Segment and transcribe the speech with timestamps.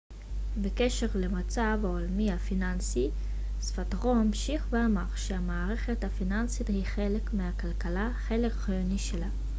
[0.61, 3.09] בקשר למצב העולמי הפיננסי
[3.59, 9.27] זפאטרו המשיך ואמר ש המערכת הפיננסית היא חלק מהכלכלה חלק חיוני שלה